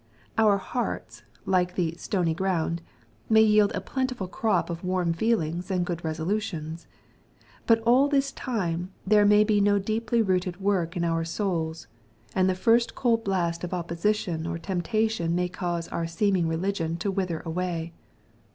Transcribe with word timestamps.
Our 0.35 0.57
hearts, 0.57 1.21
like 1.45 1.75
the" 1.75 1.93
stony 1.99 2.33
ground/' 2.33 2.79
may 3.29 3.43
yield 3.43 3.71
a 3.75 3.81
plentiful 3.81 4.27
crop 4.27 4.71
of 4.71 4.83
warm 4.83 5.13
feelings 5.13 5.69
and 5.69 5.85
good 5.85 6.03
resolutions. 6.03 6.87
But 7.67 7.81
all 7.81 8.07
this 8.07 8.31
time 8.31 8.89
there 9.05 9.25
may 9.25 9.43
be 9.43 9.61
no 9.61 9.77
deeply 9.77 10.23
rooted 10.23 10.59
work 10.59 10.97
in 10.97 11.03
our 11.03 11.23
souls, 11.23 11.85
and 12.33 12.49
the 12.49 12.55
first 12.55 12.95
cold 12.95 13.23
blast 13.23 13.63
of 13.63 13.75
opposition 13.75 14.47
or 14.47 14.57
tempta 14.57 15.07
tion 15.07 15.35
may 15.35 15.47
cause 15.49 15.87
our 15.89 16.07
seeming 16.07 16.47
religion 16.47 16.97
to 16.97 17.11
wither 17.11 17.41
away. 17.45 17.93